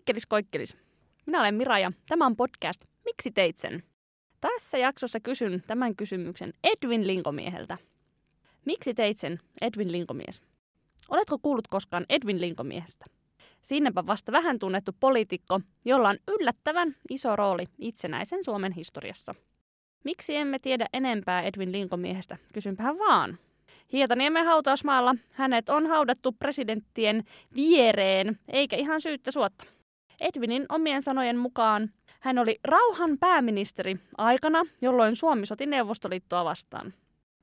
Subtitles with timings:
[0.00, 0.76] Moikkelis koikkelis.
[1.26, 3.82] Minä olen Mira ja tämä on podcast Miksi teit sen?
[4.40, 7.78] Tässä jaksossa kysyn tämän kysymyksen Edwin Linkomieheltä.
[8.64, 10.42] Miksi teit sen, Edwin Linkomies?
[11.08, 13.06] Oletko kuullut koskaan Edwin Linkomiehestä?
[13.62, 19.34] Siinäpä vasta vähän tunnettu poliitikko, jolla on yllättävän iso rooli itsenäisen Suomen historiassa.
[20.04, 22.36] Miksi emme tiedä enempää Edwin Linkomiehestä?
[22.54, 23.38] Kysynpähän vaan.
[23.92, 29.79] Hietaniemen hautausmaalla hänet on haudattu presidenttien viereen, eikä ihan syyttä suotta.
[30.20, 36.94] Edwinin omien sanojen mukaan hän oli rauhan pääministeri aikana, jolloin Suomi soti Neuvostoliittoa vastaan.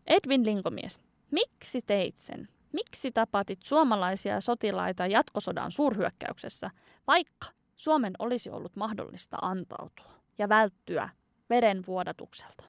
[0.08, 1.00] Edwin Linkomies,
[1.31, 2.48] miksi teit sen?
[2.73, 6.72] Miksi tapatit suomalaisia sotilaita jatkosodan suurhyökkäyksessä,
[7.08, 11.09] vaikka Suomen olisi ollut mahdollista antautua ja välttyä
[11.50, 12.64] verenvuodatukselta?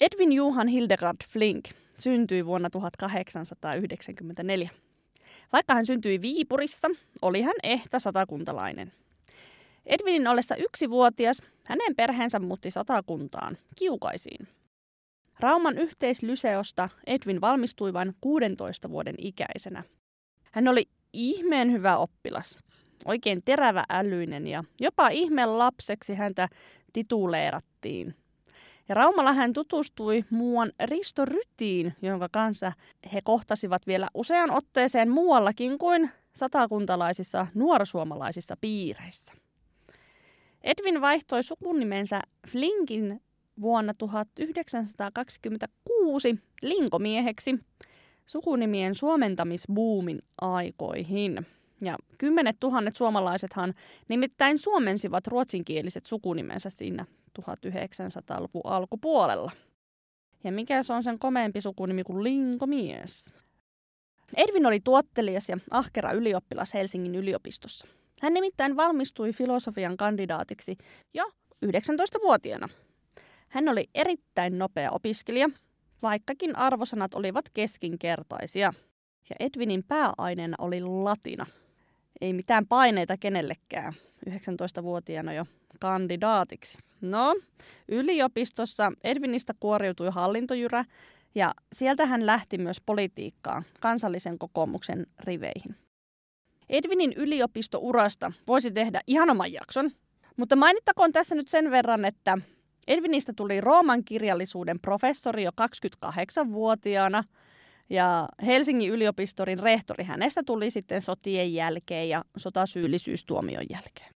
[0.00, 1.64] Edwin Johan Hildegard Flink
[1.98, 4.70] syntyi vuonna 1894.
[5.52, 6.88] Vaikka hän syntyi Viipurissa,
[7.22, 8.92] oli hän ehtä satakuntalainen.
[9.86, 14.48] Edwinin ollessa yksivuotias hänen perheensä muutti satakuntaan, kiukaisiin.
[15.40, 19.82] Rauman yhteislyseosta Edwin valmistui vain 16 vuoden ikäisenä.
[20.52, 22.58] Hän oli ihmeen hyvä oppilas,
[23.04, 26.48] oikein terävä älyinen ja jopa ihmeen lapseksi häntä
[26.92, 28.14] tituleerattiin.
[28.88, 32.72] Ja Raumalla hän tutustui muuan Risto Rytiin, jonka kanssa
[33.12, 39.32] he kohtasivat vielä usean otteeseen muuallakin kuin satakuntalaisissa nuorsuomalaisissa piireissä.
[40.62, 43.22] Edwin vaihtoi sukunimensä Flinkin
[43.60, 47.58] vuonna 1926 linkomieheksi
[48.26, 51.46] sukunimien suomentamisbuumin aikoihin.
[51.80, 53.74] Ja kymmenet tuhannet suomalaisethan
[54.08, 57.06] nimittäin suomensivat ruotsinkieliset sukunimensä siinä
[57.40, 59.52] 1900-luvun alkupuolella.
[60.44, 63.34] Ja mikä se on sen komeempi sukunimi kuin linkomies?
[64.36, 67.86] Edwin oli tuottelias ja ahkera ylioppilas Helsingin yliopistossa.
[68.20, 70.76] Hän nimittäin valmistui filosofian kandidaatiksi
[71.14, 71.30] jo
[71.66, 72.68] 19-vuotiaana.
[73.48, 75.48] Hän oli erittäin nopea opiskelija,
[76.02, 78.72] vaikkakin arvosanat olivat keskinkertaisia.
[79.30, 81.46] Ja Edwinin pääaineena oli latina.
[82.20, 83.92] Ei mitään paineita kenellekään
[84.30, 85.46] 19-vuotiaana jo
[85.80, 86.78] kandidaatiksi.
[87.00, 87.34] No,
[87.88, 90.84] yliopistossa Edwinistä kuoriutui hallintojyrä
[91.34, 95.76] ja sieltä hän lähti myös politiikkaan kansallisen kokoomuksen riveihin.
[96.68, 99.90] Edwinin yliopistourasta voisi tehdä ihan oman jakson,
[100.36, 102.38] mutta mainittakoon tässä nyt sen verran, että
[102.86, 107.24] Edwinistä tuli Rooman kirjallisuuden professori jo 28-vuotiaana
[107.90, 114.16] ja Helsingin yliopistorin rehtori hänestä tuli sitten sotien jälkeen ja sotasyyllisyystuomion jälkeen.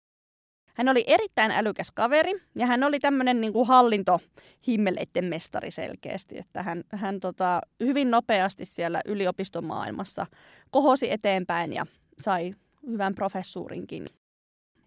[0.75, 6.63] Hän oli erittäin älykäs kaveri ja hän oli tämmöinen niin kuin hallintohimmeleiden mestari selkeästi, että
[6.63, 10.27] hän, hän tota, hyvin nopeasti siellä yliopistomaailmassa
[10.71, 11.87] kohosi eteenpäin ja
[12.19, 12.55] sai
[12.87, 14.07] hyvän professuurinkin.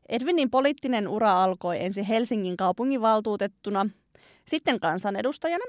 [0.10, 3.90] Edwinin poliittinen ura alkoi ensin Helsingin kaupunginvaltuutettuna,
[4.48, 5.66] sitten kansanedustajana.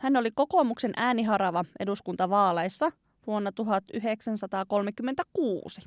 [0.00, 2.92] Hän oli kokoomuksen ääniharava eduskuntavaaleissa
[3.26, 5.80] vuonna 1936.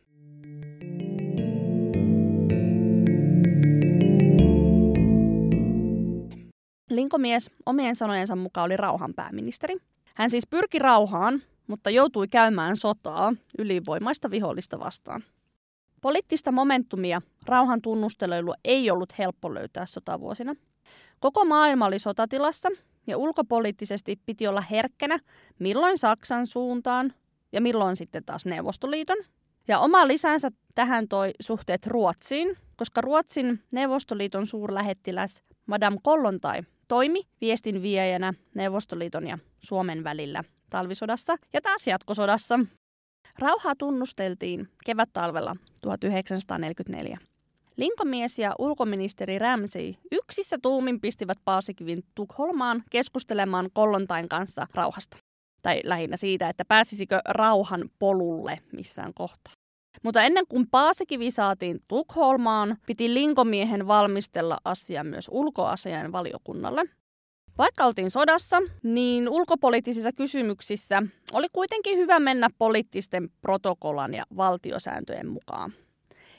[6.91, 9.77] Linkomies omien sanojensa mukaan oli rauhan pääministeri.
[10.15, 15.25] Hän siis pyrki rauhaan, mutta joutui käymään sotaa ylivoimaista vihollista vastaan.
[16.01, 20.55] Poliittista momentumia rauhan tunnusteluilla ei ollut helppo löytää sotavuosina.
[21.21, 22.69] Koko maailma oli sotatilassa
[23.07, 25.19] ja ulkopoliittisesti piti olla herkkänä
[25.59, 27.13] milloin Saksan suuntaan
[27.53, 29.17] ja milloin sitten taas Neuvostoliiton.
[29.69, 38.35] Ja oma lisänsä tähän toi suhteet Ruotsiin, koska Ruotsin Neuvostoliiton suurlähettiläs Madame Kollontai toimi viestinviejänä
[38.55, 42.59] Neuvostoliiton ja Suomen välillä talvisodassa ja taas jatkosodassa.
[43.39, 47.19] Rauhaa tunnusteltiin kevät-talvella 1944.
[47.77, 55.19] Linkomies ja ulkoministeri Ramsey yksissä tuumin pistivät Paasikivin Tukholmaan keskustelemaan Kollontain kanssa rauhasta.
[55.63, 59.58] Tai lähinnä siitä, että pääsisikö rauhan polulle missään kohtaa.
[60.03, 66.85] Mutta ennen kuin Paasikivi saatiin Tukholmaan, piti Linkomiehen valmistella asia myös ulkoasian valiokunnalle.
[67.59, 71.03] Vaikka oltiin sodassa, niin ulkopoliittisissa kysymyksissä
[71.33, 75.73] oli kuitenkin hyvä mennä poliittisten protokollan ja valtiosääntöjen mukaan.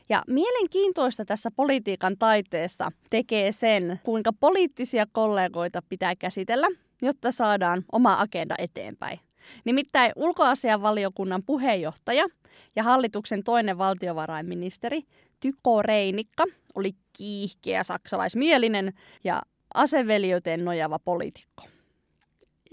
[0.10, 6.68] Ja mielenkiintoista tässä politiikan taiteessa tekee sen, kuinka poliittisia kollegoita pitää käsitellä,
[7.02, 9.20] jotta saadaan oma agenda eteenpäin.
[9.66, 12.28] Nimittäin ulkoasianvaliokunnan puheenjohtaja
[12.76, 15.02] ja hallituksen toinen valtiovarainministeri
[15.40, 18.94] Tyko Reinikka oli kiihkeä saksalaismielinen
[19.24, 19.42] ja
[19.74, 21.64] aseveljoteen nojava poliitikko.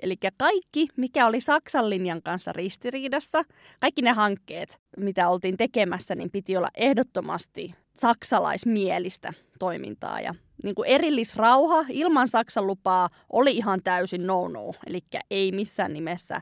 [0.03, 3.43] Eli kaikki, mikä oli Saksan linjan kanssa ristiriidassa,
[3.81, 10.21] kaikki ne hankkeet, mitä oltiin tekemässä, niin piti olla ehdottomasti saksalaismielistä toimintaa.
[10.21, 15.01] Ja niin kuin erillisrauha ilman Saksan lupaa oli ihan täysin no-no, eli
[15.31, 16.41] ei missään nimessä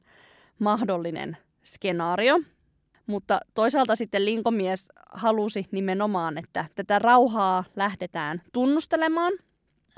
[0.58, 2.40] mahdollinen skenaario.
[3.06, 9.32] Mutta toisaalta sitten Linkomies halusi nimenomaan, että tätä rauhaa lähdetään tunnustelemaan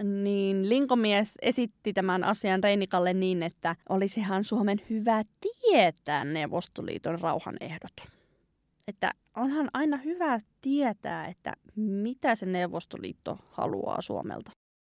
[0.05, 8.16] niin Linkomies esitti tämän asian Reinikalle niin, että olisihan Suomen hyvä tietää Neuvostoliiton rauhanehdot.
[8.89, 14.51] Että onhan aina hyvä tietää, että mitä se Neuvostoliitto haluaa Suomelta.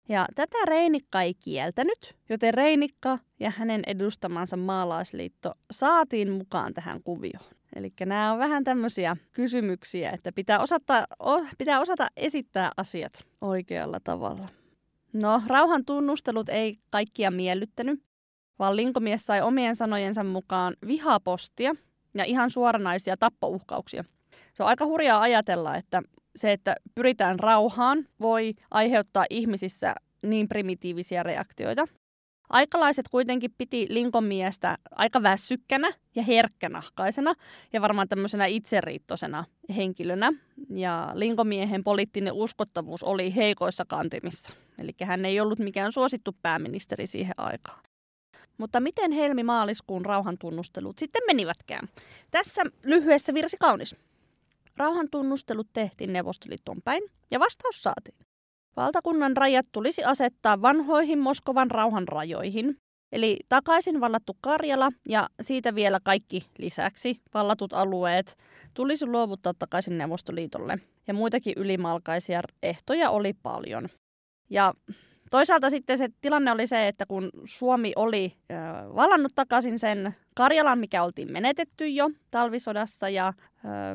[0.08, 7.44] Ja tätä Reinikka ei kieltänyt, joten Reinikka ja hänen edustamansa maalaisliitto saatiin mukaan tähän kuvioon.
[7.76, 11.04] Eli nämä on vähän tämmöisiä kysymyksiä, että pitää osata,
[11.58, 14.48] pitää osata esittää asiat oikealla tavalla.
[15.12, 18.02] No, rauhan tunnustelut ei kaikkia miellyttänyt,
[18.58, 21.74] vaan Linkomies sai omien sanojensa mukaan vihapostia
[22.14, 24.04] ja ihan suoranaisia tappouhkauksia.
[24.54, 26.02] Se on aika hurjaa ajatella, että
[26.36, 31.84] se, että pyritään rauhaan, voi aiheuttaa ihmisissä niin primitiivisiä reaktioita.
[32.50, 37.34] Aikalaiset kuitenkin piti Linkomiestä aika väsykkänä ja herkkänahkaisena
[37.72, 39.44] ja varmaan tämmöisenä itseriittosena
[39.76, 40.32] henkilönä.
[40.70, 44.52] Ja Linkomiehen poliittinen uskottavuus oli heikoissa kantimissa.
[44.78, 47.87] Eli hän ei ollut mikään suosittu pääministeri siihen aikaan.
[48.58, 51.88] Mutta miten helmi-maaliskuun rauhantunnustelut sitten menivätkään?
[52.30, 53.96] Tässä lyhyessä virsi kaunis.
[54.76, 58.16] Rauhantunnustelut tehtiin Neuvostoliittoon päin ja vastaus saatiin.
[58.76, 62.76] Valtakunnan rajat tulisi asettaa vanhoihin Moskovan rauhan rajoihin,
[63.12, 68.36] eli takaisin vallattu Karjala ja siitä vielä kaikki lisäksi vallatut alueet
[68.74, 70.78] tulisi luovuttaa takaisin Neuvostoliitolle.
[71.06, 73.88] Ja muitakin ylimalkaisia ehtoja oli paljon.
[74.50, 74.74] Ja
[75.30, 78.58] toisaalta sitten se tilanne oli se, että kun Suomi oli äh,
[78.94, 83.34] vallannut takaisin sen Karjalan, mikä oltiin menetetty jo talvisodassa ja äh,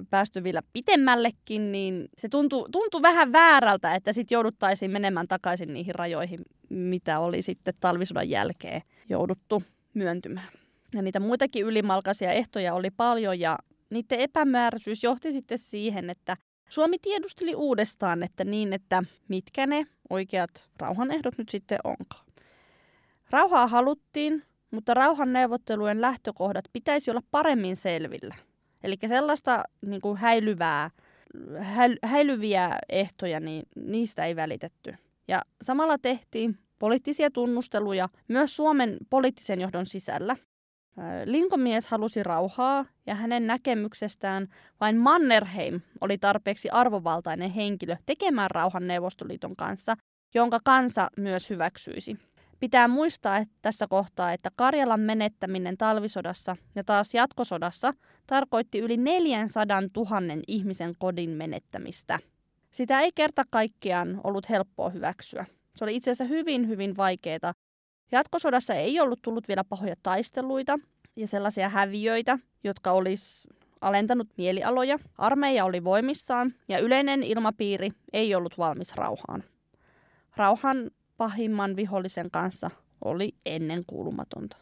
[0.09, 5.95] päästy vielä pitemmällekin, niin se tuntui, tuntui vähän väärältä, että sitten jouduttaisiin menemään takaisin niihin
[5.95, 9.63] rajoihin, mitä oli sitten talvisodan jälkeen jouduttu
[9.93, 10.47] myöntymään.
[10.95, 13.57] Ja niitä muitakin ylimalkaisia ehtoja oli paljon ja
[13.89, 16.37] niiden epämääräisyys johti sitten siihen, että
[16.69, 22.25] Suomi tiedusteli uudestaan, että niin, että mitkä ne oikeat rauhanehdot nyt sitten onkaan.
[23.29, 28.35] Rauhaa haluttiin, mutta rauhan neuvottelujen lähtökohdat pitäisi olla paremmin selvillä.
[28.83, 30.89] Eli sellaista niin kuin häilyvää,
[32.03, 34.95] häilyviä ehtoja, niin niistä ei välitetty.
[35.27, 40.35] Ja samalla tehtiin poliittisia tunnusteluja myös Suomen poliittisen johdon sisällä.
[41.25, 44.47] Linkomies halusi rauhaa ja hänen näkemyksestään
[44.79, 49.97] vain Mannerheim oli tarpeeksi arvovaltainen henkilö tekemään rauhan Neuvostoliiton kanssa,
[50.33, 52.17] jonka kansa myös hyväksyisi.
[52.59, 57.93] Pitää muistaa että tässä kohtaa, että Karjalan menettäminen talvisodassa ja taas jatkosodassa
[58.27, 59.87] tarkoitti yli 400 000
[60.47, 62.19] ihmisen kodin menettämistä.
[62.71, 65.45] Sitä ei kerta kaikkiaan ollut helppoa hyväksyä.
[65.75, 67.53] Se oli itse asiassa hyvin, hyvin vaikeaa
[68.11, 70.79] Jatkosodassa ei ollut tullut vielä pahoja taisteluita
[71.15, 73.47] ja sellaisia häviöitä, jotka olisi
[73.81, 74.99] alentanut mielialoja.
[75.17, 79.43] Armeija oli voimissaan ja yleinen ilmapiiri ei ollut valmis rauhaan.
[80.37, 82.69] Rauhan pahimman vihollisen kanssa
[83.05, 84.57] oli ennen kuulumatonta.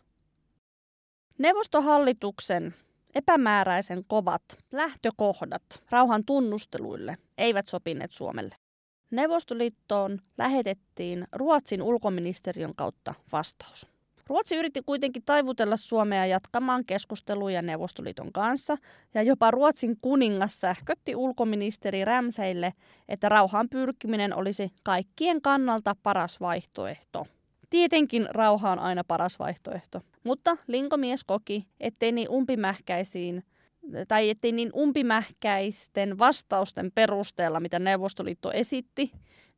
[1.38, 2.74] Neuvostohallituksen
[3.16, 8.56] epämääräisen kovat lähtökohdat rauhan tunnusteluille eivät sopineet Suomelle.
[9.12, 13.88] Neuvostoliittoon lähetettiin Ruotsin ulkoministeriön kautta vastaus.
[14.28, 18.78] Ruotsi yritti kuitenkin taivutella Suomea jatkamaan keskusteluja Neuvostoliiton kanssa,
[19.14, 22.74] ja jopa Ruotsin kuningas sähkötti ulkoministeri Rämseille,
[23.10, 27.28] että rauhaan pyrkiminen olisi kaikkien kannalta paras vaihtoehto.
[27.70, 33.44] Tietenkin rauha on aina paras vaihtoehto, mutta linkomies koki, ettei niin umpimähkäisiin
[34.08, 39.12] tai ettei niin umpimähkäisten vastausten perusteella, mitä Neuvostoliitto esitti,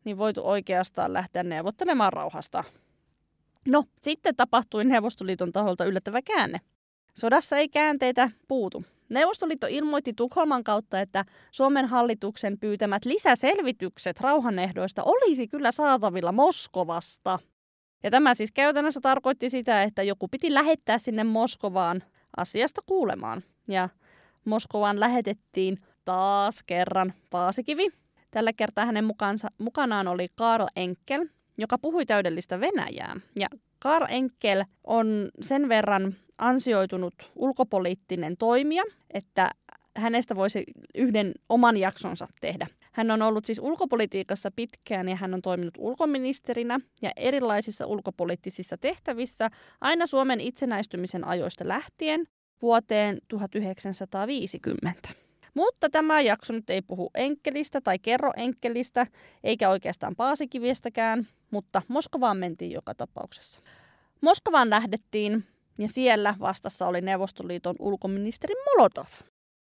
[0.04, 2.64] niin voitu oikeastaan lähteä neuvottelemaan rauhasta.
[3.68, 6.62] No, sitten tapahtui Neuvostoliiton taholta yllättävä käänne.
[7.14, 8.84] Sodassa ei käänteitä puutu.
[9.10, 17.40] Neuvostoliitto ilmoitti Tukholman kautta, että Suomen hallituksen pyytämät lisäselvitykset rauhanehdoista olisi kyllä saatavilla Moskovasta.
[18.04, 22.04] Ja tämä siis käytännössä tarkoitti sitä, että joku piti lähettää sinne Moskovaan
[22.38, 23.44] asiasta kuulemaan.
[23.68, 23.90] Ja
[24.46, 27.88] Moskovaan lähetettiin taas kerran Paasikivi.
[28.32, 31.26] Tällä kertaa hänen mukansa, mukanaan oli Karl Enkel,
[31.58, 33.16] joka puhui täydellistä Venäjää.
[33.36, 33.48] Ja
[33.80, 38.84] Karl Enkel on sen verran ansioitunut ulkopoliittinen toimija,
[39.14, 39.50] että
[39.96, 40.64] hänestä voisi
[40.96, 42.68] yhden oman jaksonsa tehdä.
[42.92, 49.50] Hän on ollut siis ulkopolitiikassa pitkään ja hän on toiminut ulkoministerinä ja erilaisissa ulkopoliittisissa tehtävissä
[49.82, 52.28] aina Suomen itsenäistymisen ajoista lähtien
[52.62, 55.23] vuoteen 1950.
[55.54, 59.08] Mutta tämä jakso nyt ei puhu enkelistä tai kerro enkelistä,
[59.44, 63.62] eikä oikeastaan Paasikiviestäkään, mutta Moskovaan mentiin joka tapauksessa.
[64.22, 65.44] Moskovaan lähdettiin
[65.78, 69.08] ja siellä vastassa oli Neuvostoliiton ulkoministeri Molotov.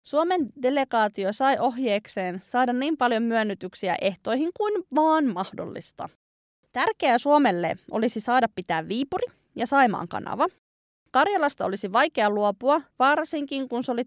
[0.06, 6.08] Suomen delegaatio sai ohjeekseen saada niin paljon myönnytyksiä ehtoihin kuin vaan mahdollista.
[6.72, 10.46] Tärkeää Suomelle olisi saada pitää Viipuri ja Saimaan kanava.
[11.10, 14.04] Karjalasta olisi vaikea luopua, varsinkin kun se oli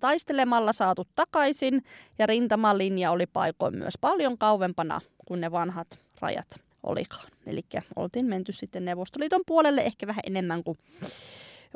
[0.00, 1.84] taistelemalla saatu takaisin
[2.18, 7.30] ja rintamalinja oli paikoin myös paljon kauempana kuin ne vanhat rajat olikaan.
[7.46, 7.64] Eli
[7.96, 10.78] oltiin menty sitten Neuvostoliiton puolelle ehkä vähän enemmän kuin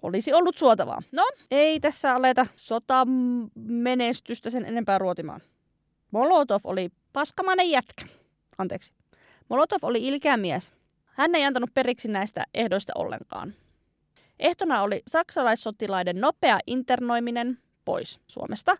[0.02, 1.02] olisi ollut suotavaa.
[1.12, 5.40] No, ei tässä aleta sotamenestystä sen enempää ruotimaan.
[6.11, 8.04] Molotov oli paskamainen jätkä.
[8.59, 8.92] Anteeksi.
[9.49, 10.73] Molotov oli ilkeä mies.
[11.04, 13.54] Hän ei antanut periksi näistä ehdoista ollenkaan.
[14.38, 18.76] Ehtona oli saksalaissotilaiden nopea internoiminen pois Suomesta,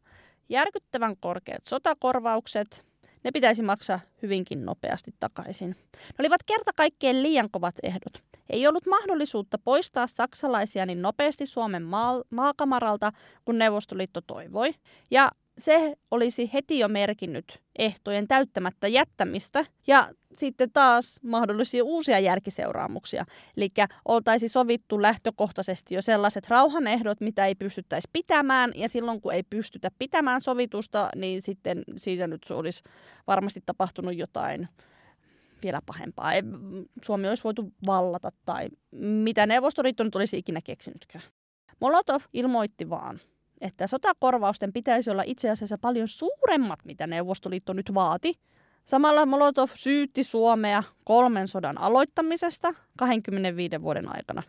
[0.49, 2.85] järkyttävän korkeat sotakorvaukset,
[3.25, 5.71] ne pitäisi maksaa hyvinkin nopeasti takaisin.
[5.93, 8.25] Ne olivat kerta kaikkien liian kovat ehdot.
[8.51, 13.13] Ei ollut mahdollisuutta poistaa saksalaisia niin nopeasti Suomen maa- maakamaralta,
[13.45, 14.75] kun Neuvostoliitto toivoi.
[15.11, 23.25] Ja se olisi heti jo merkinnyt ehtojen täyttämättä jättämistä ja sitten taas mahdollisia uusia järkiseuraamuksia.
[23.57, 23.69] Eli
[24.05, 29.91] oltaisi sovittu lähtökohtaisesti jo sellaiset rauhanehdot, mitä ei pystyttäisi pitämään, ja silloin kun ei pystytä
[29.99, 32.83] pitämään sovitusta, niin sitten siitä nyt olisi
[33.27, 34.69] varmasti tapahtunut jotain
[35.63, 36.31] vielä pahempaa.
[37.05, 38.69] Suomi olisi voitu vallata tai
[39.01, 41.25] mitä Neuvostoliitto nyt olisi ikinä keksinytkään.
[41.81, 43.21] Molotov ilmoitti vaan,
[43.61, 48.35] että sotakorvausten pitäisi olla itse asiassa paljon suuremmat, mitä Neuvostoliitto nyt vaati.
[48.85, 54.43] Samalla Molotov syytti Suomea kolmen sodan aloittamisesta 25 vuoden aikana.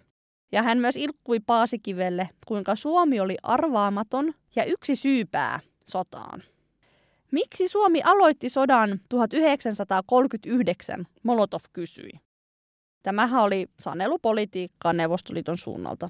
[0.52, 6.44] Ja hän myös ilkkui Paasikivelle, kuinka Suomi oli arvaamaton ja yksi syypää sotaan.
[7.32, 12.12] Miksi Suomi aloitti sodan 1939, Molotov kysyi.
[13.04, 16.10] Tämähän oli sanelupolitiikkaa Neuvostoliiton suunnalta.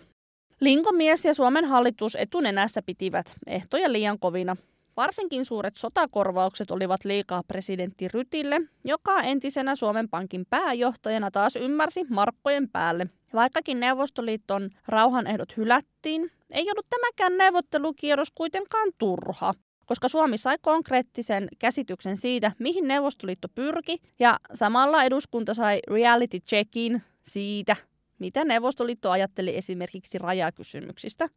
[0.59, 4.55] Linkomies ja Suomen hallitus etunenässä pitivät ehtoja liian kovina.
[4.97, 12.69] Varsinkin suuret sotakorvaukset olivat liikaa presidentti Rytille, joka entisenä Suomen Pankin pääjohtajana taas ymmärsi markkojen
[12.69, 13.07] päälle.
[13.33, 19.53] Vaikkakin Neuvostoliiton rauhanehdot hylättiin, ei ollut tämäkään neuvottelukierros kuitenkaan turha
[19.85, 27.03] koska Suomi sai konkreettisen käsityksen siitä, mihin Neuvostoliitto pyrki, ja samalla eduskunta sai reality checkin
[27.23, 27.75] siitä,
[28.19, 31.27] mitä Neuvostoliitto ajatteli esimerkiksi rajakysymyksistä.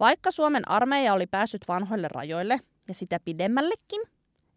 [0.00, 4.02] Vaikka Suomen armeija oli päässyt vanhoille rajoille ja sitä pidemmällekin,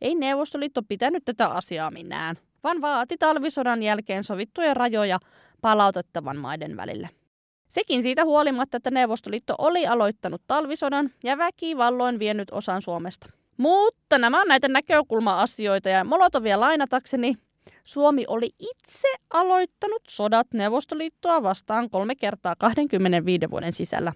[0.02, 5.20] ei Neuvostoliitto pitänyt tätä asiaa minään, vaan vaati talvisodan jälkeen sovittuja rajoja
[5.62, 7.10] palautettavan maiden välille.
[7.70, 13.30] Sekin siitä huolimatta, että Neuvostoliitto oli aloittanut talvisodan ja väkivalloin vienyt osan Suomesta.
[13.58, 17.36] Mutta nämä on näitä näkökulma-asioita ja Molotovia lainatakseni
[17.84, 24.14] Suomi oli itse aloittanut sodat Neuvostoliittoa vastaan kolme kertaa 25 vuoden sisällä.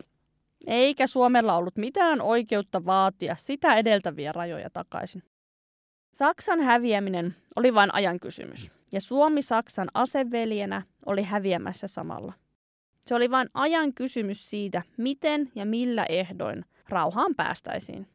[0.67, 5.23] Eikä Suomella ollut mitään oikeutta vaatia sitä edeltäviä rajoja takaisin.
[6.13, 12.33] Saksan häviäminen oli vain ajan kysymys, ja Suomi Saksan aseveljenä oli häviämässä samalla.
[13.01, 18.07] Se oli vain ajan kysymys siitä, miten ja millä ehdoin rauhaan päästäisiin.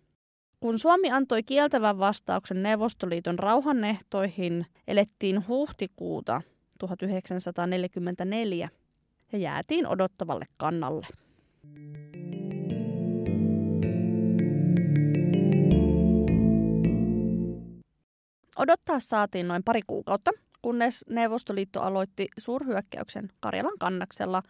[0.60, 6.42] Kun Suomi antoi kieltävän vastauksen Neuvostoliiton rauhannehtoihin, elettiin huhtikuuta
[6.78, 8.68] 1944
[9.32, 11.06] ja jäätiin odottavalle kannalle.
[18.60, 20.30] Odottaa saatiin noin pari kuukautta,
[20.62, 24.42] kunnes Neuvostoliitto aloitti suurhyökkäyksen Karjalan kannaksella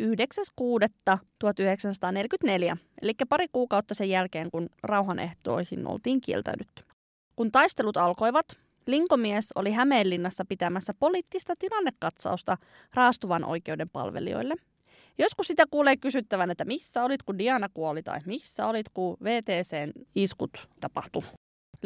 [0.00, 6.82] 9.6.1944, eli pari kuukautta sen jälkeen, kun rauhanehtoihin oltiin kieltäydytty.
[7.36, 8.46] Kun taistelut alkoivat,
[8.86, 12.56] Linkomies oli Hämeenlinnassa pitämässä poliittista tilannekatsausta
[12.94, 14.54] raastuvan oikeuden palvelijoille.
[15.18, 19.92] Joskus sitä kuulee kysyttävän, että missä olit, kun Diana kuoli, tai missä olit, kun VTCn
[20.14, 21.22] iskut tapahtui.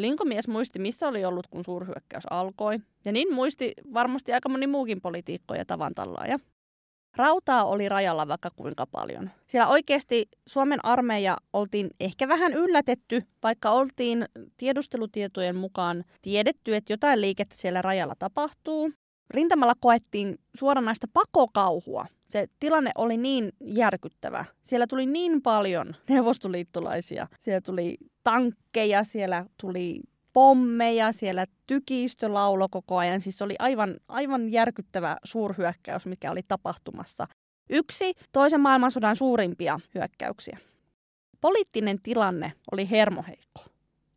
[0.01, 2.79] Linkomies muisti, missä oli ollut, kun suurhyökkäys alkoi.
[3.05, 6.39] Ja niin muisti varmasti aika moni muukin poliitikko ja tavantallaaja.
[7.15, 9.29] Rautaa oli rajalla vaikka kuinka paljon.
[9.47, 14.25] Siellä oikeasti Suomen armeija oltiin ehkä vähän yllätetty, vaikka oltiin
[14.57, 18.91] tiedustelutietojen mukaan tiedetty, että jotain liikettä siellä rajalla tapahtuu.
[19.29, 22.05] Rintamalla koettiin suoranaista pakokauhua.
[22.31, 24.45] Se tilanne oli niin järkyttävä.
[24.63, 27.27] Siellä tuli niin paljon neuvostoliittolaisia.
[27.39, 30.01] Siellä tuli tankkeja, siellä tuli
[30.33, 33.21] pommeja, siellä tykistö laulo koko ajan.
[33.21, 37.27] Siis oli aivan, aivan järkyttävä suurhyökkäys, mikä oli tapahtumassa.
[37.69, 40.57] Yksi toisen maailmansodan suurimpia hyökkäyksiä.
[41.41, 43.70] Poliittinen tilanne oli hermoheikko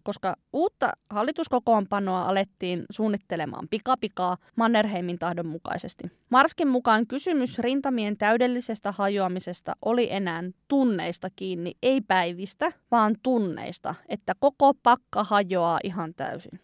[0.05, 6.05] koska uutta hallituskokoonpanoa alettiin suunnittelemaan pikapikaa Mannerheimin tahdon mukaisesti.
[6.31, 14.35] Marskin mukaan kysymys rintamien täydellisestä hajoamisesta oli enää tunneista kiinni, ei päivistä, vaan tunneista, että
[14.39, 16.61] koko pakka hajoaa ihan täysin.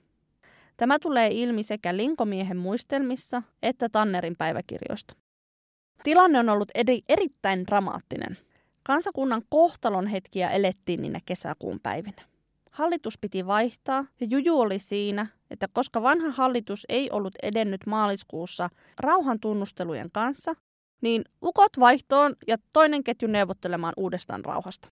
[0.76, 5.14] Tämä tulee ilmi sekä Linkomiehen muistelmissa että Tannerin päiväkirjoista.
[6.02, 8.38] Tilanne on ollut eri, erittäin dramaattinen.
[8.82, 12.29] Kansakunnan kohtalon hetkiä elettiin niinä kesäkuun päivinä.
[12.80, 18.70] Hallitus piti vaihtaa ja juju oli siinä, että koska vanha hallitus ei ollut edennyt maaliskuussa
[18.98, 20.54] rauhan tunnustelujen kanssa,
[21.00, 24.88] niin ukot vaihtoon ja toinen ketju neuvottelemaan uudestaan rauhasta.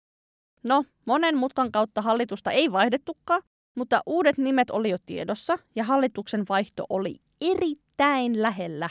[0.65, 3.43] No, monen mutkan kautta hallitusta ei vaihdettukaan,
[3.77, 8.91] mutta uudet nimet oli jo tiedossa ja hallituksen vaihto oli erittäin lähellä.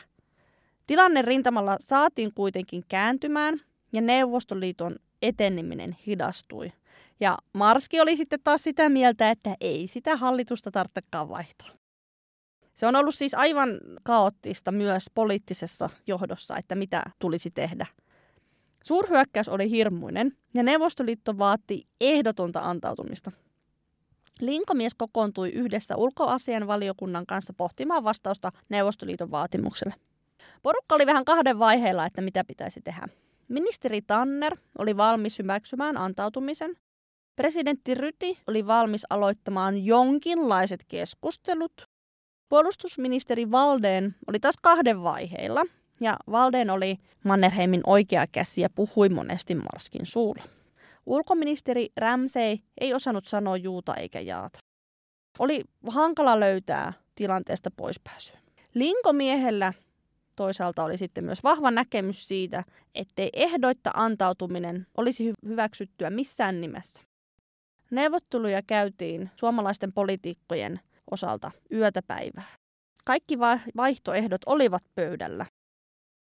[0.87, 3.59] Tilanne rintamalla saatiin kuitenkin kääntymään
[3.93, 6.71] ja Neuvostoliiton eteneminen hidastui–
[7.19, 11.67] ja Marski oli sitten taas sitä mieltä, että ei sitä hallitusta tarvitsekaan vaihtaa.
[12.75, 13.69] Se on ollut siis aivan
[14.03, 17.85] kaoottista myös poliittisessa johdossa, että mitä tulisi tehdä.
[18.83, 23.31] Suurhyökkäys oli hirmuinen ja Neuvostoliitto vaati ehdotonta antautumista.
[24.41, 29.93] Linkomies kokoontui yhdessä ulkoasian valiokunnan kanssa pohtimaan vastausta Neuvostoliiton vaatimukselle.
[30.63, 33.07] Porukka oli vähän kahden vaiheella, että mitä pitäisi tehdä.
[33.47, 36.75] Ministeri Tanner oli valmis hyväksymään antautumisen,
[37.35, 41.71] Presidentti Ryti oli valmis aloittamaan jonkinlaiset keskustelut.
[42.49, 45.61] Puolustusministeri Valdeen oli taas kahden vaiheilla,
[46.01, 50.43] ja Valdeen oli Mannerheimin oikea käsi ja puhui monesti Marskin suulla.
[51.05, 54.59] Ulkoministeri Ramsey ei osannut sanoa juuta eikä jaata.
[55.39, 58.39] Oli hankala löytää tilanteesta poispääsyä.
[58.73, 59.73] Linkomiehellä
[60.35, 62.63] toisaalta oli sitten myös vahva näkemys siitä,
[62.95, 67.04] ettei ehdoitta antautuminen olisi hyväksyttyä missään nimessä.
[67.91, 70.79] Neuvotteluja käytiin suomalaisten poliitikkojen
[71.11, 72.43] osalta yötä päivää.
[73.03, 73.39] Kaikki
[73.77, 75.45] vaihtoehdot olivat pöydällä.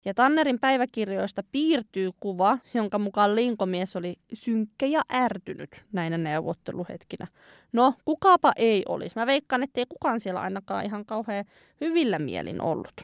[0.04, 7.26] Ja Tannerin päiväkirjoista piirtyy kuva, jonka mukaan linkomies oli synkkä ja ärtynyt näinä neuvotteluhetkinä.
[7.72, 9.16] No, kukapa ei olisi.
[9.16, 11.44] Mä veikkaan, ettei kukaan siellä ainakaan ihan kauhean
[11.80, 12.94] hyvillä mielin ollut.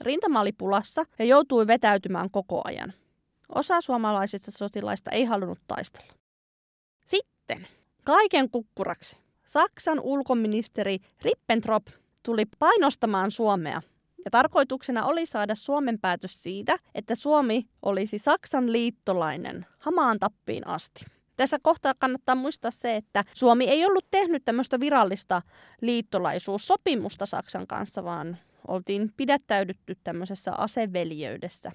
[0.00, 2.92] Rintama oli pulassa ja joutui vetäytymään koko ajan.
[3.54, 6.12] Osa suomalaisista sotilaista ei halunnut taistella.
[7.50, 7.68] Sitten,
[8.04, 11.86] kaiken kukkuraksi, Saksan ulkoministeri Rippentrop
[12.22, 13.82] tuli painostamaan Suomea.
[14.24, 21.04] Ja tarkoituksena oli saada Suomen päätös siitä, että Suomi olisi Saksan liittolainen hamaan tappiin asti.
[21.36, 25.42] Tässä kohtaa kannattaa muistaa se, että Suomi ei ollut tehnyt tämmöistä virallista
[25.80, 31.72] liittolaisuussopimusta Saksan kanssa, vaan oltiin pidättäydytty tämmöisessä aseveljeydessä.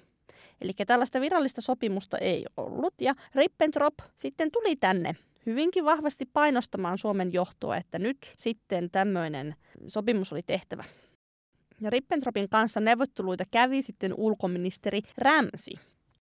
[0.60, 2.94] Eli tällaista virallista sopimusta ei ollut.
[3.00, 9.54] Ja Rippentrop sitten tuli tänne hyvinkin vahvasti painostamaan Suomen johtoa, että nyt sitten tämmöinen
[9.88, 10.84] sopimus oli tehtävä.
[11.80, 15.74] Ja Rippentropin kanssa neuvotteluita kävi sitten ulkoministeri Rämsi.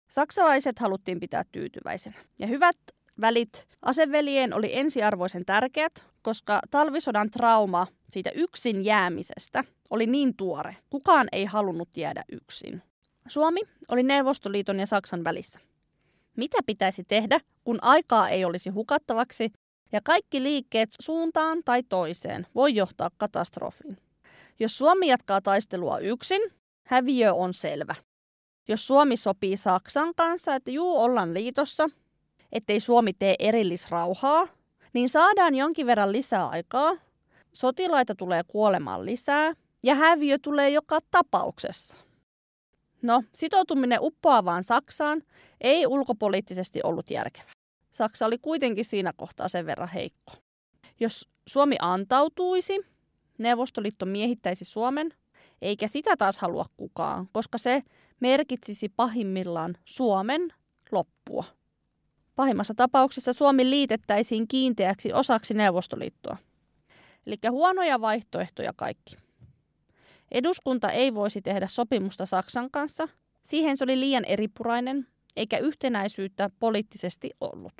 [0.09, 2.15] Saksalaiset haluttiin pitää tyytyväisenä.
[2.39, 2.77] Ja hyvät
[3.21, 10.75] välit asevelien oli ensiarvoisen tärkeät, koska talvisodan trauma siitä yksin jäämisestä oli niin tuore.
[10.89, 12.81] Kukaan ei halunnut jäädä yksin.
[13.27, 15.59] Suomi oli Neuvostoliiton ja Saksan välissä.
[16.37, 19.51] Mitä pitäisi tehdä, kun aikaa ei olisi hukattavaksi
[19.91, 23.97] ja kaikki liikkeet suuntaan tai toiseen voi johtaa katastrofiin?
[24.59, 26.41] Jos Suomi jatkaa taistelua yksin,
[26.83, 27.95] häviö on selvä.
[28.67, 31.89] Jos Suomi sopii Saksan kanssa, että juu ollaan liitossa,
[32.51, 34.47] ettei Suomi tee erillisrauhaa,
[34.93, 36.91] niin saadaan jonkin verran lisää aikaa,
[37.53, 41.97] sotilaita tulee kuolemaan lisää ja häviö tulee joka tapauksessa.
[43.03, 45.23] No, sitoutuminen uppoavaan Saksaan
[45.61, 47.51] ei ulkopoliittisesti ollut järkevä.
[47.91, 50.33] Saksa oli kuitenkin siinä kohtaa sen verran heikko.
[50.99, 52.79] Jos Suomi antautuisi,
[53.37, 55.13] Neuvostoliitto miehittäisi Suomen,
[55.61, 57.83] eikä sitä taas halua kukaan, koska se
[58.19, 60.53] merkitsisi pahimmillaan Suomen
[60.91, 61.43] loppua.
[62.35, 66.37] Pahimmassa tapauksessa Suomi liitettäisiin kiinteäksi osaksi Neuvostoliittoa.
[67.25, 69.22] Eli huonoja vaihtoehtoja kaikki.
[70.33, 73.07] Eduskunta ei voisi tehdä sopimusta Saksan kanssa.
[73.43, 77.73] Siihen se oli liian eripurainen, eikä yhtenäisyyttä poliittisesti ollut.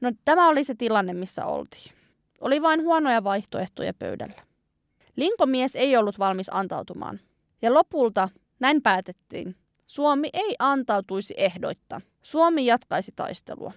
[0.00, 1.94] No tämä oli se tilanne, missä oltiin.
[2.40, 4.42] Oli vain huonoja vaihtoehtoja pöydällä.
[5.16, 7.20] Linkomies ei ollut valmis antautumaan.
[7.62, 8.28] Ja lopulta
[8.60, 9.56] näin päätettiin.
[9.86, 12.00] Suomi ei antautuisi ehdoitta.
[12.22, 13.72] Suomi jatkaisi taistelua.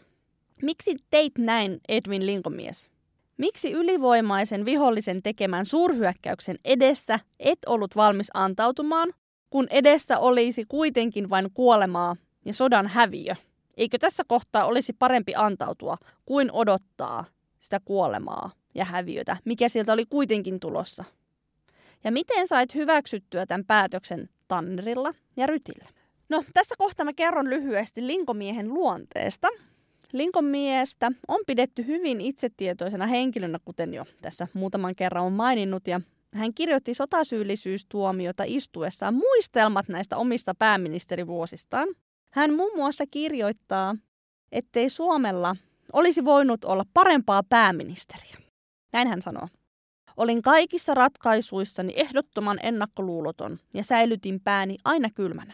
[0.62, 2.90] Miksi teit näin, Edwin Linkomies?
[3.38, 9.14] Miksi ylivoimaisen vihollisen tekemän suurhyökkäyksen edessä et ollut valmis antautumaan,
[9.50, 12.16] kun edessä olisi kuitenkin vain kuolemaa
[12.46, 13.36] ja sodan häviö?
[13.78, 17.26] Eikö tässä kohtaa olisi parempi antautua kuin odottaa
[17.60, 21.04] sitä kuolemaa ja häviötä, mikä sieltä oli kuitenkin tulossa?
[22.04, 25.88] Ja miten sait hyväksyttyä tämän päätöksen Tannerilla ja Rytillä?
[26.30, 29.48] No, tässä kohtaa mä kerron lyhyesti Linkomiehen luonteesta.
[30.14, 36.02] Linkomiestä on pidetty hyvin itsetietoisena henkilönä, kuten jo tässä muutaman kerran on maininnut, ja
[36.34, 41.88] hän kirjoitti sotasyyllisyystuomiota istuessaan muistelmat näistä omista pääministerivuosistaan.
[42.34, 43.96] Hän muun muassa kirjoittaa,
[44.52, 45.56] ettei Suomella
[45.94, 48.38] olisi voinut olla parempaa pääministeriä.
[48.94, 49.48] Näin hän sanoo.
[50.18, 55.54] Olin kaikissa ratkaisuissani ehdottoman ennakkoluuloton ja säilytin pääni aina kylmänä.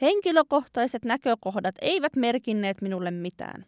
[0.00, 3.66] Henkilökohtaiset näkökohdat eivät merkinneet minulle mitään.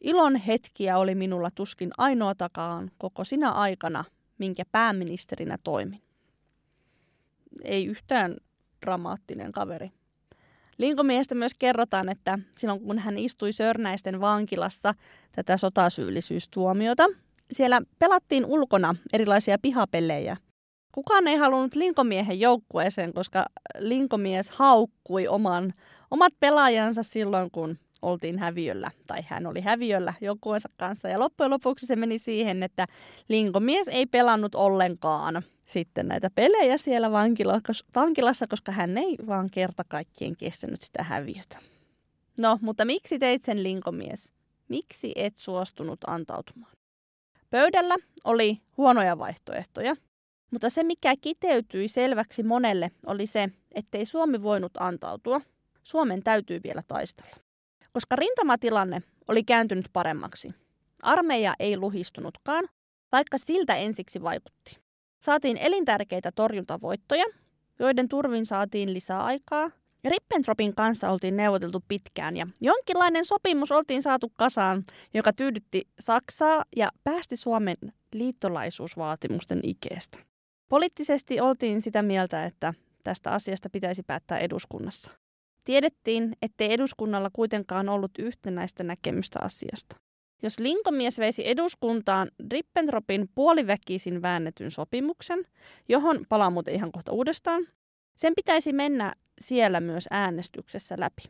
[0.00, 4.04] Ilon hetkiä oli minulla tuskin ainoatakaan koko sinä aikana,
[4.38, 6.02] minkä pääministerinä toimin.
[7.62, 8.36] Ei yhtään
[8.82, 9.90] dramaattinen kaveri.
[10.78, 14.94] Linkomiestä myös kerrotaan, että silloin kun hän istui Sörnäisten vankilassa
[15.32, 17.04] tätä sotasyyllisyystuomiota,
[17.52, 20.36] siellä pelattiin ulkona erilaisia pihapelejä.
[20.94, 23.46] Kukaan ei halunnut Linkomiehen joukkueeseen, koska
[23.78, 25.74] Linkomies haukkui oman,
[26.10, 31.08] omat pelaajansa silloin, kun oltiin häviöllä, tai hän oli häviöllä joukkueensa kanssa.
[31.08, 32.86] Ja loppujen lopuksi se meni siihen, että
[33.28, 37.10] Linkomies ei pelannut ollenkaan sitten näitä pelejä siellä
[37.94, 41.58] vankilassa, koska hän ei vaan kerta kaikkien kestänyt sitä häviötä.
[42.40, 44.32] No, mutta miksi teit sen linkomies?
[44.68, 46.72] Miksi et suostunut antautumaan?
[47.50, 49.94] Pöydällä oli huonoja vaihtoehtoja,
[50.54, 55.40] mutta se mikä kiteytyi selväksi monelle oli se, ettei Suomi voinut antautua.
[55.82, 57.36] Suomen täytyy vielä taistella.
[57.92, 60.54] Koska rintamatilanne oli kääntynyt paremmaksi.
[61.02, 62.68] Armeija ei luhistunutkaan,
[63.12, 64.78] vaikka siltä ensiksi vaikutti.
[65.18, 67.24] Saatiin elintärkeitä torjuntavoittoja,
[67.78, 69.70] joiden turvin saatiin lisää aikaa.
[70.04, 76.90] Rippentropin kanssa oltiin neuvoteltu pitkään ja jonkinlainen sopimus oltiin saatu kasaan, joka tyydytti Saksaa ja
[77.04, 77.76] päästi Suomen
[78.12, 80.33] liittolaisuusvaatimusten ikeestä.
[80.68, 82.74] Poliittisesti oltiin sitä mieltä, että
[83.04, 85.10] tästä asiasta pitäisi päättää eduskunnassa.
[85.64, 89.96] Tiedettiin, ettei eduskunnalla kuitenkaan ollut yhtenäistä näkemystä asiasta.
[90.42, 95.44] Jos linkomies veisi eduskuntaan Rippentropin puoliväkisin väännetyn sopimuksen,
[95.88, 97.66] johon palaa muuten ihan kohta uudestaan,
[98.16, 101.22] sen pitäisi mennä siellä myös äänestyksessä läpi.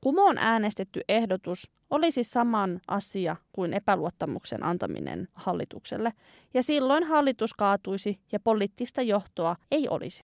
[0.00, 6.12] Kumoon äänestetty ehdotus olisi saman asia kuin epäluottamuksen antaminen hallitukselle,
[6.54, 10.20] ja silloin hallitus kaatuisi ja poliittista johtoa ei olisi.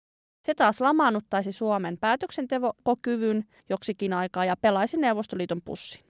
[0.47, 6.05] Se taas lamaannuttaisi Suomen päätöksentekokyvyn joksikin aikaa ja pelaisi Neuvostoliiton pussi.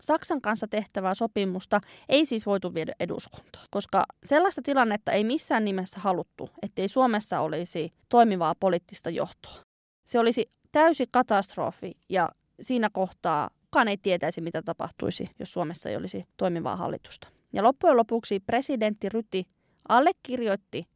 [0.00, 6.00] Saksan kanssa tehtävää sopimusta ei siis voitu viedä eduskuntaan, koska sellaista tilannetta ei missään nimessä
[6.00, 9.62] haluttu, ettei Suomessa olisi toimivaa poliittista johtoa.
[10.06, 12.28] Se olisi täysi katastrofi ja
[12.60, 17.28] siinä kohtaa kukaan ei tietäisi, mitä tapahtuisi, jos Suomessa ei olisi toimivaa hallitusta.
[17.52, 19.46] Ja loppujen lopuksi presidentti Ryti
[19.88, 20.86] allekirjoitti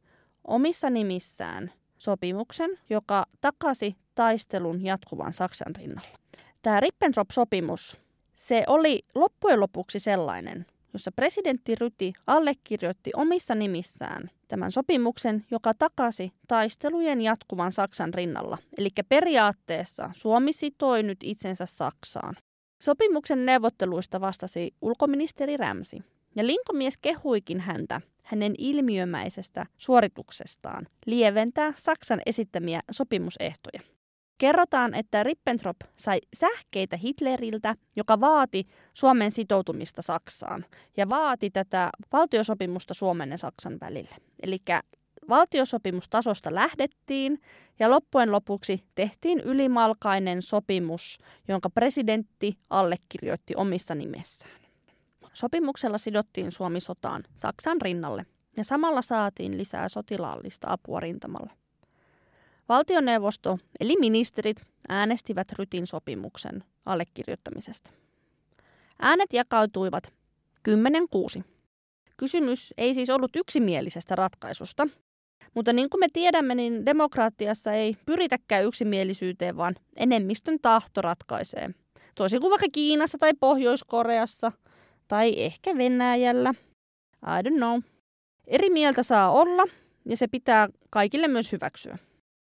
[0.47, 6.17] omissa nimissään sopimuksen, joka takasi taistelun jatkuvan Saksan rinnalla.
[6.61, 8.01] Tämä Ribbentrop-sopimus,
[8.35, 16.31] se oli loppujen lopuksi sellainen, jossa presidentti Ryti allekirjoitti omissa nimissään tämän sopimuksen, joka takasi
[16.47, 18.57] taistelujen jatkuvan Saksan rinnalla.
[18.77, 22.35] Eli periaatteessa Suomi sitoi nyt itsensä Saksaan.
[22.83, 26.01] Sopimuksen neuvotteluista vastasi ulkoministeri Rämsi.
[26.35, 33.81] Ja linkomies kehuikin häntä hänen ilmiömäisestä suorituksestaan lieventää Saksan esittämiä sopimusehtoja.
[34.43, 40.65] Kerrotaan, että Ribbentrop sai sähkeitä Hitleriltä, joka vaati Suomen sitoutumista Saksaan
[40.97, 44.15] ja vaati tätä valtiosopimusta Suomen ja Saksan välille.
[44.41, 44.57] Eli
[45.29, 47.41] valtiosopimustasosta lähdettiin
[47.79, 54.61] ja loppujen lopuksi tehtiin ylimalkainen sopimus, jonka presidentti allekirjoitti omissa nimessään.
[55.33, 58.25] Sopimuksella sidottiin Suomi sotaan Saksan rinnalle
[58.57, 61.62] ja samalla saatiin lisää sotilaallista apua rintamalla.
[62.69, 67.91] Valtioneuvosto eli ministerit äänestivät Rytin sopimuksen allekirjoittamisesta.
[68.99, 70.13] Äänet jakautuivat
[71.39, 71.43] 10-6.
[72.17, 74.87] Kysymys ei siis ollut yksimielisestä ratkaisusta,
[75.55, 81.69] mutta niin kuin me tiedämme, niin demokraattiassa ei pyritäkään yksimielisyyteen, vaan enemmistön tahto ratkaisee.
[82.15, 84.51] Toisin kuin vaikka Kiinassa tai Pohjois-Koreassa
[85.07, 86.53] tai ehkä Venäjällä.
[87.23, 87.81] I don't know.
[88.47, 89.63] Eri mieltä saa olla
[90.05, 91.97] ja se pitää kaikille myös hyväksyä.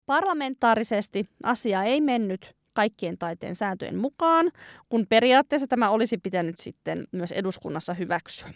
[0.07, 4.51] Parlamentaarisesti asia ei mennyt kaikkien taiteen sääntöjen mukaan,
[4.89, 8.51] kun periaatteessa tämä olisi pitänyt sitten myös eduskunnassa hyväksyä.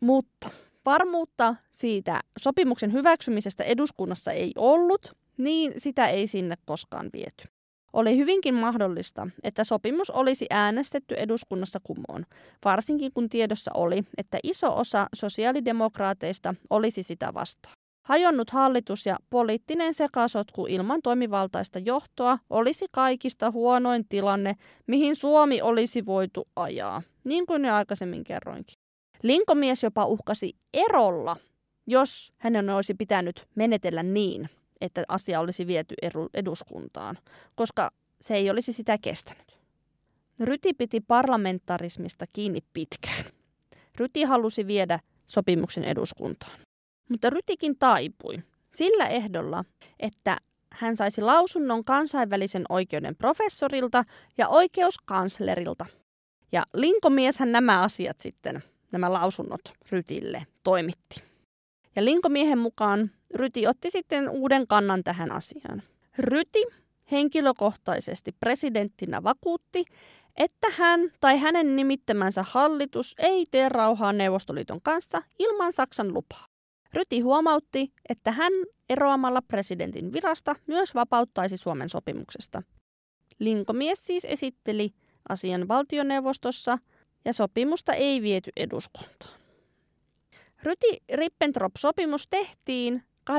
[0.00, 0.50] Mutta
[0.86, 7.44] varmuutta siitä sopimuksen hyväksymisestä eduskunnassa ei ollut, niin sitä ei sinne koskaan viety.
[7.92, 12.26] Oli hyvinkin mahdollista, että sopimus olisi äänestetty eduskunnassa kumoon,
[12.64, 17.77] varsinkin kun tiedossa oli, että iso osa sosiaalidemokraateista olisi sitä vastaan.
[18.08, 26.06] Hajonnut hallitus ja poliittinen sekasotku ilman toimivaltaista johtoa olisi kaikista huonoin tilanne, mihin Suomi olisi
[26.06, 28.74] voitu ajaa, niin kuin jo aikaisemmin kerroinkin.
[29.22, 31.36] Linkomies jopa uhkasi erolla,
[31.86, 34.48] jos hänen olisi pitänyt menetellä niin,
[34.80, 35.94] että asia olisi viety
[36.34, 37.18] eduskuntaan,
[37.54, 37.90] koska
[38.20, 39.58] se ei olisi sitä kestänyt.
[40.40, 43.24] Ryti piti parlamentarismista kiinni pitkään.
[43.96, 46.67] Ryti halusi viedä sopimuksen eduskuntaan.
[47.08, 48.38] Mutta Rytikin taipui
[48.74, 49.64] sillä ehdolla,
[50.00, 50.36] että
[50.70, 54.04] hän saisi lausunnon kansainvälisen oikeuden professorilta
[54.38, 55.86] ja oikeuskanslerilta.
[56.52, 61.22] Ja linkomieshän nämä asiat sitten, nämä lausunnot Rytille toimitti.
[61.96, 65.82] Ja linkomiehen mukaan Ryti otti sitten uuden kannan tähän asiaan.
[66.18, 66.64] Ryti
[67.10, 69.84] henkilökohtaisesti presidenttinä vakuutti,
[70.36, 76.46] että hän tai hänen nimittämänsä hallitus ei tee rauhaa Neuvostoliiton kanssa ilman Saksan lupaa.
[76.92, 78.52] Ryti huomautti, että hän
[78.88, 82.62] eroamalla presidentin virasta myös vapauttaisi Suomen sopimuksesta.
[83.38, 84.94] Linkomies siis esitteli
[85.28, 86.78] asian valtioneuvostossa
[87.24, 89.38] ja sopimusta ei viety eduskuntaan.
[90.62, 93.34] Ryti-Rippentrop-sopimus tehtiin 26.6.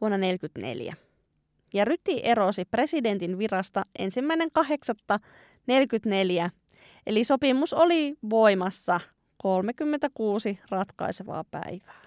[0.00, 0.94] vuonna 1944.
[1.74, 4.50] Ja Ryti erosi presidentin virasta ensimmäinen
[6.46, 6.50] 8.44,
[7.06, 9.00] eli sopimus oli voimassa
[9.42, 12.02] 36 ratkaisevaa päivää.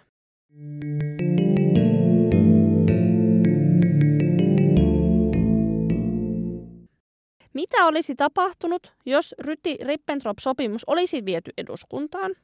[7.54, 12.36] Mitä olisi tapahtunut, jos Ryti-Rippentrop-sopimus olisi viety eduskuntaan?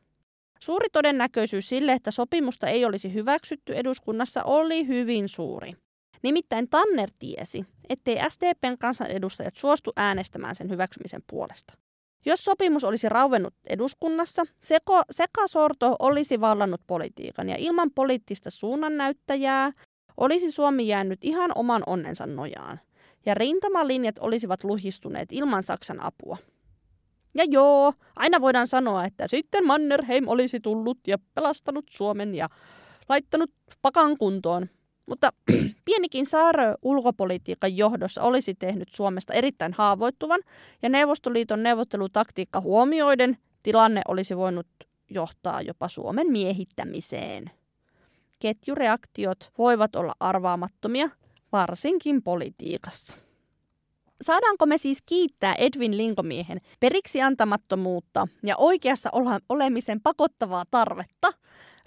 [0.60, 5.73] Suuri todennäköisyys sille, että sopimusta ei olisi hyväksytty eduskunnassa, oli hyvin suuri.
[6.23, 11.73] Nimittäin Tanner tiesi, ettei SDPn kansanedustajat suostu äänestämään sen hyväksymisen puolesta.
[12.25, 19.71] Jos sopimus olisi rauennut eduskunnassa, seko, sekasorto olisi vallannut politiikan ja ilman poliittista suunnannäyttäjää
[20.17, 22.79] olisi Suomi jäänyt ihan oman onnensa nojaan.
[23.25, 26.38] Ja rintamalinjat olisivat luhistuneet ilman Saksan apua.
[27.36, 32.49] Ja joo, aina voidaan sanoa, että sitten Mannerheim olisi tullut ja pelastanut Suomen ja
[33.10, 34.69] laittanut pakan kuntoon.
[35.12, 35.34] Mutta
[35.86, 40.41] pienikin saarö ulkopolitiikan johdossa olisi tehnyt Suomesta erittäin haavoittuvan
[40.82, 44.67] ja Neuvostoliiton neuvottelutaktiikka huomioiden tilanne olisi voinut
[45.10, 47.52] johtaa jopa Suomen miehittämiseen.
[48.39, 51.10] Ketjureaktiot voivat olla arvaamattomia,
[51.52, 53.15] varsinkin politiikassa.
[54.21, 59.10] Saadaanko me siis kiittää Edwin Linkomiehen periksi antamattomuutta ja oikeassa
[59.50, 61.34] olemisen pakottavaa tarvetta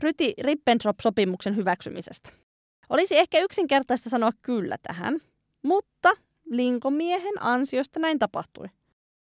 [0.01, 2.44] Ryti Rippentrop-sopimuksen hyväksymisestä?
[2.90, 5.20] Olisi ehkä yksinkertaista sanoa kyllä tähän,
[5.62, 6.12] mutta
[6.51, 8.66] Linkomiehen ansiosta näin tapahtui.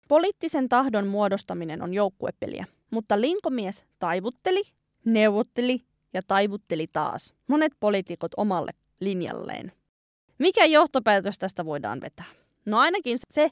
[0.07, 4.63] Poliittisen tahdon muodostaminen on joukkuepeliä, mutta linkomies taivutteli,
[5.05, 5.81] neuvotteli
[6.13, 9.71] ja taivutteli taas monet poliitikot omalle linjalleen.
[10.39, 12.25] Mikä johtopäätös tästä voidaan vetää?
[12.65, 13.49] No ainakin se,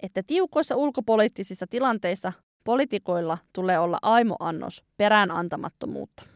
[0.00, 2.32] että tiukoissa ulkopoliittisissa tilanteissa
[2.64, 6.33] poliitikoilla tulee olla aimo annos perään antamattomuutta.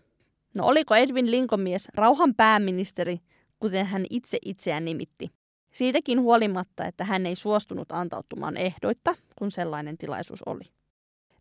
[0.59, 3.21] No oliko Edwin Linkomies rauhan pääministeri,
[3.61, 5.31] kuten hän itse itseään nimitti?
[5.73, 10.64] Siitäkin huolimatta, että hän ei suostunut antautumaan ehdoitta, kun sellainen tilaisuus oli.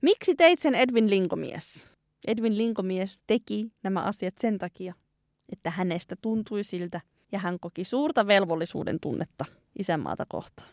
[0.02, 1.86] Miksi teit sen Edwin Linkomies?
[2.28, 4.94] Edwin Linkomies teki nämä asiat sen takia,
[5.52, 7.02] että hänestä tuntui siltä
[7.32, 9.46] ja hän koki suurta velvollisuuden tunnetta
[9.80, 10.70] isänmaata kohtaan.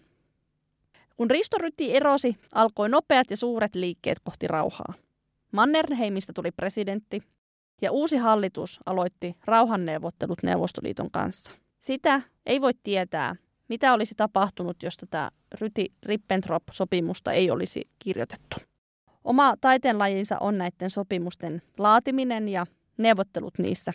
[1.16, 4.94] Kun Risto Ryti erosi, alkoi nopeat ja suuret liikkeet kohti rauhaa.
[5.52, 7.22] Mannerheimistä tuli presidentti
[7.84, 11.52] ja uusi hallitus aloitti rauhanneuvottelut Neuvostoliiton kanssa.
[11.80, 13.36] Sitä ei voi tietää,
[13.68, 18.56] mitä olisi tapahtunut, jos tätä Ryti-Rippentrop-sopimusta ei olisi kirjoitettu.
[19.24, 22.66] Oma taiteenlajinsa on näiden sopimusten laatiminen ja
[22.98, 23.92] neuvottelut niissä.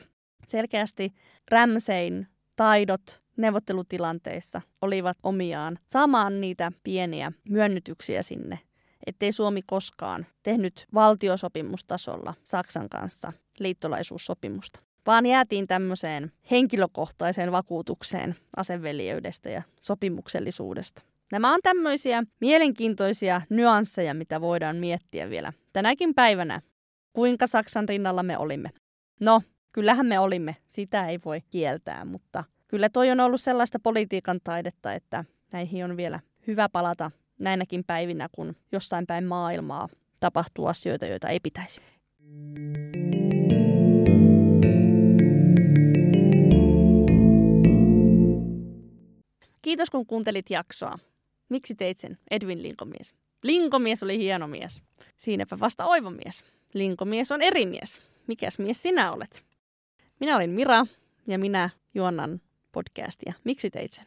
[0.47, 1.13] Selkeästi
[1.51, 8.59] Ramsein taidot neuvottelutilanteissa olivat omiaan saamaan niitä pieniä myönnytyksiä sinne,
[9.05, 19.61] ettei Suomi koskaan tehnyt valtiosopimustasolla Saksan kanssa liittolaisuussopimusta, vaan jäätiin tämmöiseen henkilökohtaiseen vakuutukseen aseveljeydestä ja
[19.81, 21.03] sopimuksellisuudesta.
[21.31, 26.61] Nämä on tämmöisiä mielenkiintoisia nyansseja, mitä voidaan miettiä vielä tänäkin päivänä,
[27.13, 28.69] kuinka Saksan rinnalla me olimme.
[29.19, 29.41] No,
[29.71, 34.93] kyllähän me olimme, sitä ei voi kieltää, mutta kyllä toi on ollut sellaista politiikan taidetta,
[34.93, 41.27] että näihin on vielä hyvä palata näinäkin päivinä, kun jossain päin maailmaa tapahtuu asioita, joita
[41.27, 41.81] ei pitäisi.
[49.61, 50.99] Kiitos kun kuuntelit jaksoa.
[51.49, 52.17] Miksi teit sen?
[52.31, 53.15] Edwin Linkomies.
[53.43, 54.81] Linkomies oli hieno mies.
[55.17, 56.43] Siinäpä vasta oiva mies.
[56.73, 58.01] Linkomies on eri mies.
[58.27, 59.45] Mikäs mies sinä olet?
[60.19, 60.85] Minä olin Mira
[61.27, 62.41] ja minä juonnan
[62.71, 63.33] podcastia.
[63.43, 64.05] Miksi teit sen?